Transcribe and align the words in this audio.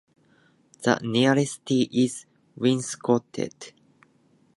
The 0.81 0.97
nearest 1.03 1.59
city 1.69 1.87
is 1.93 2.25
Winschoten. 2.57 3.51